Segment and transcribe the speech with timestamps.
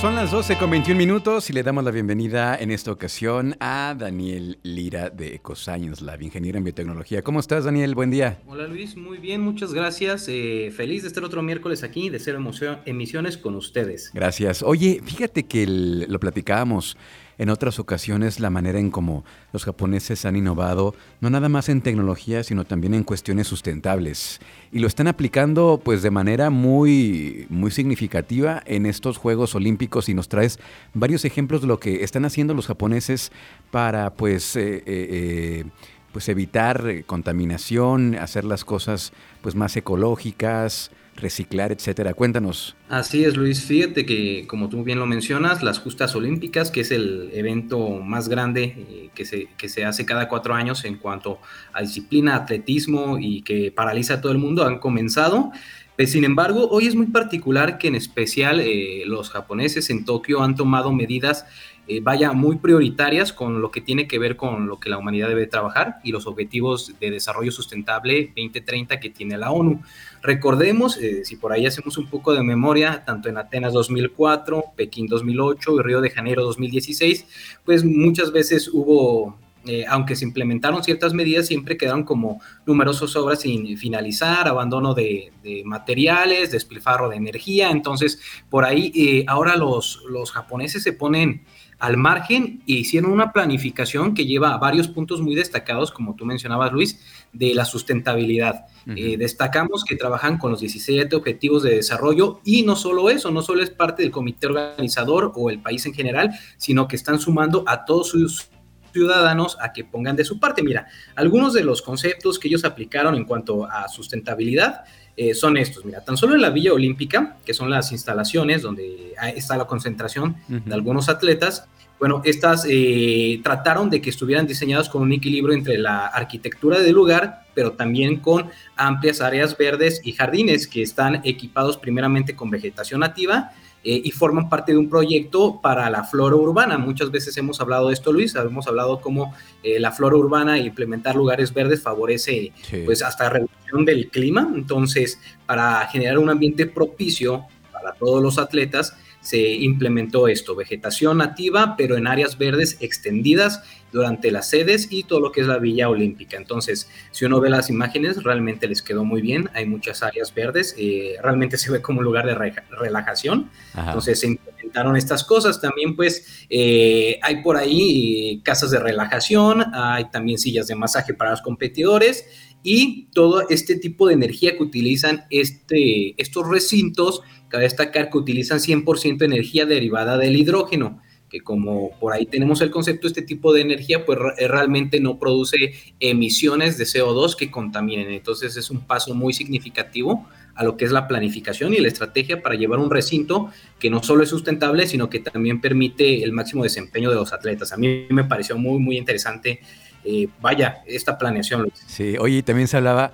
[0.00, 3.94] Son las 12 con 21 minutos y le damos la bienvenida en esta ocasión a
[3.98, 7.20] Daniel Lira de EcoScience Lab, ingeniero en biotecnología.
[7.20, 7.94] ¿Cómo estás, Daniel?
[7.94, 8.40] Buen día.
[8.46, 8.96] Hola, Luis.
[8.96, 10.26] Muy bien, muchas gracias.
[10.28, 12.42] Eh, feliz de estar otro miércoles aquí de Cero
[12.86, 14.10] Emisiones con ustedes.
[14.14, 14.62] Gracias.
[14.62, 16.96] Oye, fíjate que lo platicábamos
[17.40, 21.80] en otras ocasiones la manera en cómo los japoneses han innovado, no nada más en
[21.80, 24.40] tecnología, sino también en cuestiones sustentables.
[24.70, 30.14] Y lo están aplicando pues de manera muy, muy significativa en estos Juegos Olímpicos y
[30.14, 30.58] nos traes
[30.92, 33.32] varios ejemplos de lo que están haciendo los japoneses
[33.70, 34.54] para pues...
[34.56, 35.64] Eh, eh, eh,
[36.12, 42.14] pues evitar contaminación, hacer las cosas pues más ecológicas, reciclar, etcétera.
[42.14, 42.76] Cuéntanos.
[42.88, 43.64] Así es, Luis.
[43.64, 48.28] Fíjate que, como tú bien lo mencionas, las Justas Olímpicas, que es el evento más
[48.28, 51.38] grande eh, que, se, que se hace cada cuatro años en cuanto
[51.72, 55.52] a disciplina, atletismo y que paraliza a todo el mundo, han comenzado.
[55.96, 60.42] Pues, sin embargo, hoy es muy particular que en especial eh, los japoneses en Tokio
[60.42, 61.44] han tomado medidas
[61.90, 65.26] eh, vaya muy prioritarias con lo que tiene que ver con lo que la humanidad
[65.26, 69.82] debe trabajar y los objetivos de desarrollo sustentable 2030 que tiene la ONU.
[70.22, 75.08] Recordemos, eh, si por ahí hacemos un poco de memoria, tanto en Atenas 2004, Pekín
[75.08, 77.26] 2008 y Río de Janeiro 2016,
[77.64, 83.40] pues muchas veces hubo eh, aunque se implementaron ciertas medidas, siempre quedaron como numerosas obras
[83.40, 85.32] sin finalizar, abandono de,
[85.64, 87.70] materiales, despilfarro de energía.
[87.70, 91.44] Entonces, por ahí ahora los, los japoneses se ponen
[91.80, 96.26] al margen e hicieron una planificación que lleva a varios puntos muy destacados, como tú
[96.26, 97.00] mencionabas, Luis,
[97.32, 98.66] de la sustentabilidad.
[98.86, 103.40] Eh, destacamos que trabajan con los 17 objetivos de desarrollo y no solo eso, no
[103.40, 107.64] solo es parte del comité organizador o el país en general, sino que están sumando
[107.66, 108.50] a todos sus
[108.92, 110.62] ciudadanos a que pongan de su parte.
[110.62, 114.84] Mira, algunos de los conceptos que ellos aplicaron en cuanto a sustentabilidad
[115.16, 115.84] eh, son estos.
[115.84, 120.36] Mira, tan solo en la Villa Olímpica, que son las instalaciones donde está la concentración
[120.48, 121.68] de algunos atletas,
[122.00, 126.94] bueno, estas eh, trataron de que estuvieran diseñadas con un equilibrio entre la arquitectura del
[126.94, 133.00] lugar, pero también con amplias áreas verdes y jardines que están equipados primeramente con vegetación
[133.00, 133.52] nativa
[133.82, 136.76] eh, y forman parte de un proyecto para la flora urbana.
[136.76, 140.66] Muchas veces hemos hablado de esto, Luis, hemos hablado cómo eh, la flora urbana e
[140.66, 142.52] implementar lugares verdes favorece
[142.84, 144.50] pues hasta reducción del clima.
[144.54, 151.74] Entonces, para generar un ambiente propicio para todos los atletas, se implementó esto, vegetación nativa,
[151.76, 155.88] pero en áreas verdes extendidas durante las sedes y todo lo que es la Villa
[155.88, 156.36] Olímpica.
[156.36, 160.74] Entonces, si uno ve las imágenes, realmente les quedó muy bien, hay muchas áreas verdes,
[160.78, 162.34] eh, realmente se ve como un lugar de
[162.70, 169.64] relajación, entonces se implementaron estas cosas, también pues eh, hay por ahí casas de relajación,
[169.74, 172.24] hay también sillas de masaje para los competidores,
[172.62, 178.58] y todo este tipo de energía que utilizan este, estos recintos, cabe destacar que utilizan
[178.58, 181.00] 100% energía derivada del hidrógeno,
[181.30, 185.74] que como por ahí tenemos el concepto, este tipo de energía pues realmente no produce
[186.00, 188.10] emisiones de CO2 que contaminen.
[188.10, 192.42] Entonces es un paso muy significativo a lo que es la planificación y la estrategia
[192.42, 196.64] para llevar un recinto que no solo es sustentable, sino que también permite el máximo
[196.64, 197.72] desempeño de los atletas.
[197.72, 199.60] A mí me pareció muy, muy interesante
[200.04, 201.70] eh, vaya, esta planeación.
[201.86, 203.12] Sí, oye, también se hablaba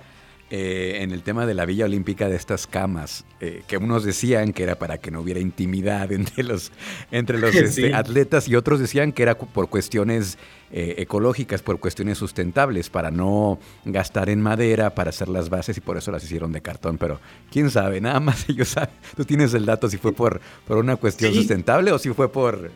[0.49, 4.53] eh, en el tema de la Villa Olímpica de estas camas, eh, que unos decían
[4.53, 6.71] que era para que no hubiera intimidad entre los,
[7.11, 10.37] entre los este, atletas y otros decían que era por cuestiones
[10.69, 15.95] ecológicas, por cuestiones sustentables, para no gastar en madera, para hacer las bases y por
[15.95, 16.97] eso las hicieron de cartón.
[16.97, 18.89] Pero quién sabe, nada más ellos saben.
[19.15, 22.69] Tú tienes el dato si fue por, por una cuestión sustentable o si fue por,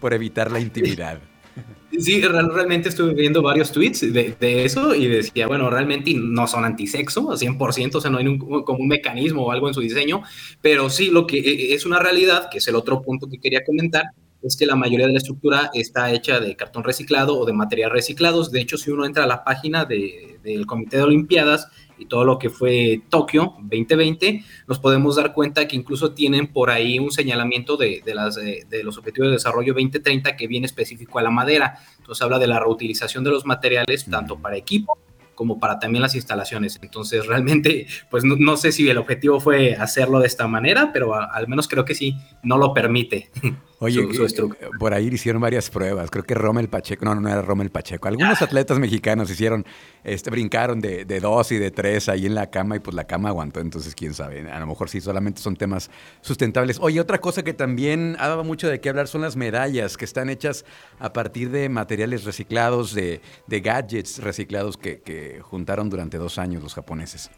[0.00, 1.20] por evitar la intimidad.
[1.98, 7.28] Sí, realmente estuve viendo varios tweets de, eso y decía, bueno, realmente no son antisexo,
[7.28, 10.22] 100%, o sea, no hay como un mecanismo o algo en su diseño,
[10.60, 13.64] pero sí lo que e, es una realidad, que es el otro punto que quería
[13.64, 14.04] comentar,
[14.42, 17.90] es que la mayoría de la estructura está hecha de cartón reciclado o de material
[17.90, 18.52] reciclados.
[18.52, 22.38] De hecho, si uno entra a la página del Comité de Olimpiadas, y todo lo
[22.38, 27.76] que fue Tokio 2020, nos podemos dar cuenta que incluso tienen por ahí un señalamiento
[27.76, 31.78] de, las, de, los objetivos de desarrollo 2030 que viene específico a la madera.
[31.98, 34.98] Entonces habla de la reutilización de los materiales tanto para equipo
[35.36, 36.80] como para también las instalaciones.
[36.82, 41.46] Entonces, realmente, pues no, sé si el objetivo fue hacerlo de esta manera, pero al
[41.46, 43.30] menos creo que sí, no lo permite.
[43.78, 46.10] Oye, eh, por ahí hicieron varias pruebas.
[46.10, 48.08] Creo que Rommel Pacheco, no, no era Rommel Pacheco.
[48.08, 49.66] Algunos atletas mexicanos hicieron,
[50.02, 53.04] este, brincaron de, de, dos y de tres ahí en la cama y pues la
[53.04, 53.60] cama aguantó.
[53.60, 54.50] Entonces, quién sabe.
[54.50, 55.90] A lo mejor sí, solamente son temas
[56.22, 56.78] sustentables.
[56.80, 60.06] Oye, otra cosa que también ha dado mucho de qué hablar son las medallas que
[60.06, 60.64] están hechas
[60.98, 66.62] a partir de materiales reciclados, de, de gadgets reciclados que, que juntaron durante dos años
[66.62, 67.30] los japoneses.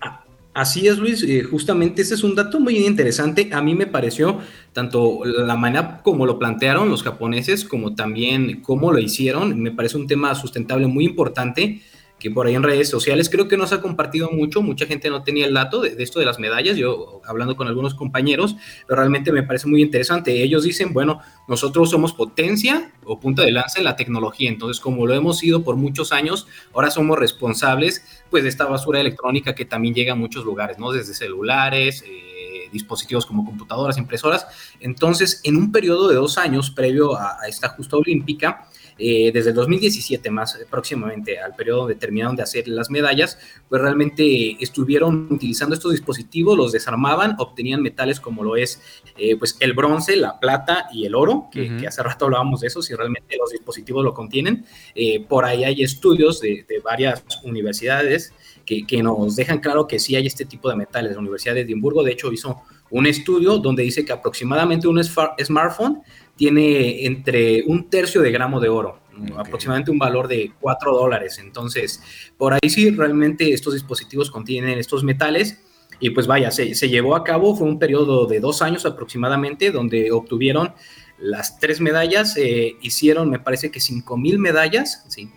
[0.54, 1.22] Así es, Luis.
[1.22, 3.48] Eh, justamente ese es un dato muy interesante.
[3.52, 4.40] A mí me pareció
[4.72, 9.60] tanto la manera como lo plantearon los japoneses, como también cómo lo hicieron.
[9.60, 11.80] Me parece un tema sustentable muy importante
[12.18, 15.08] que por ahí en redes sociales creo que no se ha compartido mucho, mucha gente
[15.08, 18.56] no tenía el dato de, esto de las medallas, yo hablando con algunos compañeros,
[18.86, 20.42] pero realmente me parece muy interesante.
[20.42, 25.06] Ellos dicen, bueno, nosotros somos potencia o punta de lanza en la tecnología, entonces como
[25.06, 29.64] lo hemos sido por muchos años, ahora somos responsables pues de esta basura electrónica que
[29.64, 30.90] también llega a muchos lugares, ¿no?
[30.92, 34.46] Desde celulares, eh, dispositivos como computadoras, impresoras.
[34.80, 38.68] Entonces, en un periodo de dos años previo a, a esta justa olímpica,
[38.98, 43.80] eh, desde el 2017 más próximamente al periodo donde terminaron de hacer las medallas, pues
[43.80, 48.80] realmente estuvieron utilizando estos dispositivos, los desarmaban, obtenían metales como lo es
[49.16, 52.82] eh, pues el bronce, la plata y el oro, que, hace rato hablábamos de eso,
[52.82, 54.64] si realmente los dispositivos lo contienen.
[54.94, 58.32] Eh, por ahí hay estudios de, varias universidades
[58.68, 61.12] que, que, nos dejan claro que sí hay este tipo de metales.
[61.12, 62.60] La Universidad de Edimburgo, de hecho, hizo
[62.90, 66.02] un estudio donde dice que aproximadamente un smartphone
[66.36, 69.00] tiene entre un tercio de gramo de oro,
[69.38, 71.38] aproximadamente un valor de 4 dólares.
[71.38, 72.02] Entonces,
[72.36, 75.62] por ahí sí, realmente estos dispositivos contienen estos metales.
[75.98, 79.70] Y pues vaya, se, se llevó a cabo, fue un periodo de dos años aproximadamente,
[79.70, 80.74] donde obtuvieron
[81.20, 85.28] las tres medallas eh, hicieron, me parece que 5 mil medallas, sí,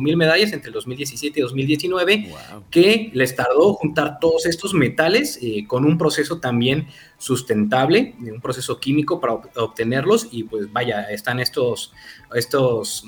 [0.00, 2.34] mil medallas entre el 2017 y 2019,
[2.70, 6.86] que les tardó juntar todos estos metales eh, con un proceso también
[7.18, 11.92] sustentable, un proceso químico para obtenerlos y pues vaya, están estos,
[12.32, 13.04] estos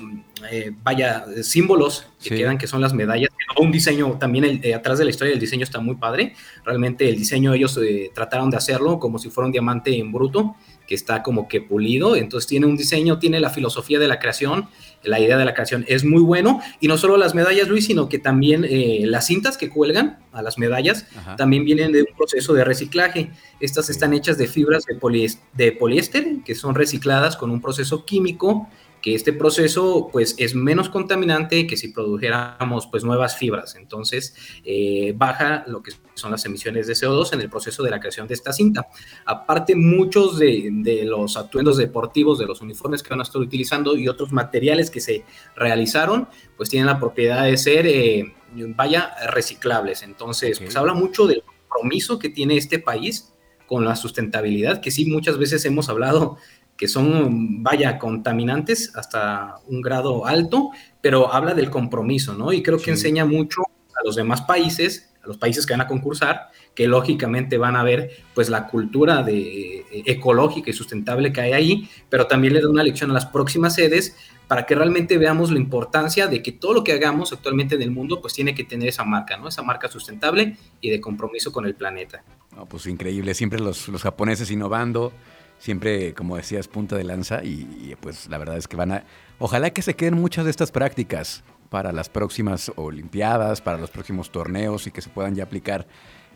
[0.51, 5.05] eh, vaya, símbolos que quedan que son las medallas, un diseño también el, atrás de
[5.05, 6.35] la historia del diseño está muy padre,
[6.65, 7.79] realmente el diseño ellos
[8.13, 10.57] trataron de hacerlo como si fuera un diamante en bruto,
[10.91, 14.67] que está como que pulido, entonces tiene un diseño, tiene la filosofía de la creación,
[15.03, 18.09] la idea de la creación es muy bueno, y no solo las medallas, Luis, sino
[18.09, 21.05] que también eh, las cintas que cuelgan a las medallas
[21.37, 23.31] también vienen de un proceso de reciclaje.
[23.61, 28.67] Estas están hechas de fibras de, de poliéster, que son recicladas con un proceso químico
[29.01, 33.75] que este proceso pues es menos contaminante que si produjéramos pues nuevas fibras.
[33.75, 37.99] Entonces eh, baja lo que son las emisiones de CO2 en el proceso de la
[37.99, 38.87] creación de esta cinta.
[39.25, 40.71] Aparte muchos de,
[41.05, 45.01] los atuendos deportivos, de los uniformes que van a estar utilizando y otros materiales que
[45.01, 45.25] se
[45.55, 48.33] realizaron pues tienen la propiedad de ser eh,
[48.75, 50.03] vaya reciclables.
[50.03, 53.33] Entonces pues habla mucho del compromiso que tiene este país
[53.65, 56.37] con la sustentabilidad, que sí muchas veces hemos hablado
[56.81, 62.51] que son, vaya, contaminantes hasta un grado alto, pero habla del compromiso, ¿no?
[62.53, 65.87] Y creo que enseña mucho a los demás países, a los países que van a
[65.87, 71.41] concursar, que lógicamente van a ver pues la cultura de, eh, ecológica y sustentable que
[71.41, 74.15] hay ahí, pero también le da una lección a las próximas sedes
[74.47, 77.91] para que realmente veamos la importancia de que todo lo que hagamos actualmente en el
[77.91, 79.49] mundo pues tiene que tener esa marca, ¿no?
[79.49, 82.23] Esa marca sustentable y de compromiso con el planeta.
[82.55, 85.13] No, pues increíble, siempre los, los japoneses innovando,
[85.61, 89.03] siempre, como decías, punta de lanza y, pues la verdad es que van a...
[89.37, 94.31] Ojalá que se queden muchas de estas prácticas para las próximas Olimpiadas, para los próximos
[94.31, 95.87] torneos y que se puedan ya aplicar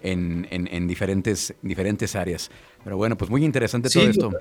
[0.01, 2.51] en, en, diferentes, diferentes áreas.
[2.83, 4.31] Pero bueno, pues muy interesante todo esto.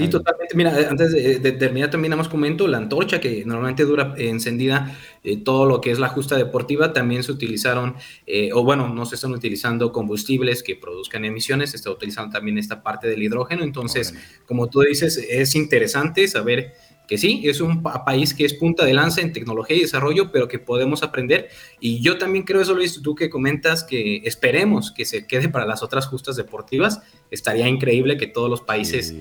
[0.00, 0.56] Sí, totalmente.
[0.56, 5.66] Mira, antes de, terminar también más comento, la antorcha que normalmente dura encendida eh, todo
[5.66, 7.94] lo que es la justa deportiva, también se utilizaron,
[8.26, 12.58] eh, o bueno, no se están utilizando combustibles que produzcan emisiones, se está utilizando también
[12.58, 13.62] esta parte del hidrógeno.
[13.62, 14.14] Entonces,
[14.46, 16.74] como tú dices, es interesante saber
[17.10, 20.46] que sí, es un país que es punta de lanza en tecnología y desarrollo, pero
[20.46, 21.48] que podemos aprender.
[21.80, 25.66] Y yo también creo eso, Luis, tú que comentas que esperemos que se quede para
[25.66, 27.02] las otras justas deportivas.
[27.32, 29.12] Estaría increíble que todos los países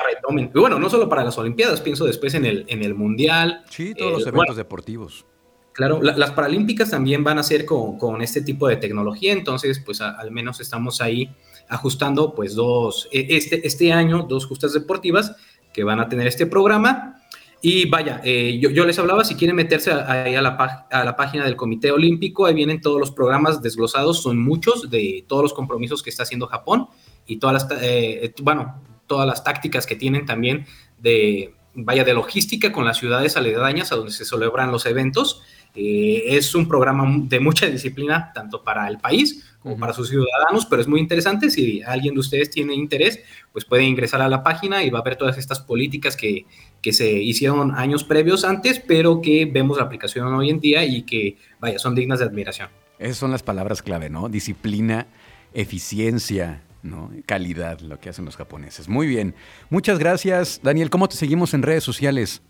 [0.00, 0.50] retomen.
[0.54, 3.64] Y bueno, no solo para las Olimpiadas, pienso después en el, en el Mundial.
[3.70, 5.26] Sí, todos los eh, eventos deportivos.
[5.72, 10.02] Claro, las Paralímpicas también van a ser con, con este tipo de tecnología, entonces pues
[10.02, 11.34] al menos estamos ahí
[11.66, 15.34] ajustando pues dos, e, este, este año, dos justas deportivas
[15.72, 17.18] que van a tener este programa.
[17.64, 21.16] Y vaya, eh, yo, yo, les hablaba, si quieren meterse ahí a la, a la
[21.16, 25.54] página del Comité Olímpico, ahí vienen todos los programas desglosados, son muchos de todos los
[25.54, 26.88] compromisos que está haciendo Japón
[27.24, 30.64] y todas las, eh, bueno, todas las tácticas que tienen también
[30.98, 35.42] de, vaya, de logística con las ciudades aledañas a donde se celebran los eventos.
[35.74, 40.64] Eh, es un programa de mucha disciplina, tanto para el país como para sus ciudadanos,
[40.64, 41.50] pero es muy interesante.
[41.50, 43.20] Si alguien de ustedes tiene interés,
[43.52, 46.46] pues puede ingresar a la página y va a ver todas estas políticas que,
[46.80, 51.02] que se hicieron años previos antes, pero que vemos la aplicación hoy en día y
[51.02, 52.70] que, vaya, son dignas de admiración.
[52.98, 54.30] Esas son las palabras clave, ¿no?
[54.30, 55.06] Disciplina,
[55.52, 57.10] eficiencia, ¿no?
[57.26, 58.88] Calidad, lo que hacen los japoneses.
[58.88, 59.34] Muy bien.
[59.70, 60.90] Muchas gracias, Daniel.
[60.90, 62.42] ¿Cómo te seguimos en redes sociales?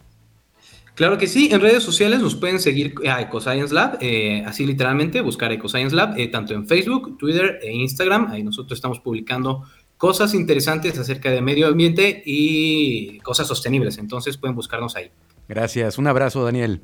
[0.95, 5.23] Claro que sí, en redes sociales nos pueden seguir a EcoScience Lab, eh, así literalmente,
[5.23, 8.31] buscar EcoScience Lab, eh, tanto en Facebook, Twitter e Instagram.
[8.31, 9.65] Ahí nosotros estamos publicando
[9.97, 13.97] cosas interesantes acerca de medio ambiente y cosas sostenibles.
[13.99, 15.11] Entonces pueden buscarnos ahí.
[15.49, 15.97] Gracias.
[15.97, 16.83] Un abrazo, Daniel.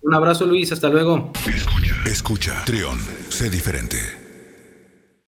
[0.00, 0.72] Un abrazo, Luis.
[0.72, 1.32] Hasta luego.
[1.46, 2.64] Escucha, escucha.
[2.64, 2.98] Trión,
[3.28, 4.27] sé diferente.